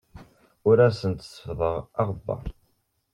Ur 0.69 0.77
asent-seffḍeɣ 0.87 1.75
aɣebbar. 1.99 2.45